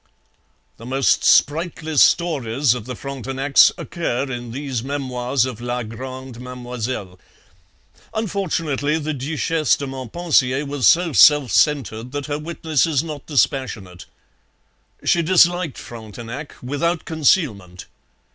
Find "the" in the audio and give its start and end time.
0.77-0.85, 2.85-2.95, 8.97-9.13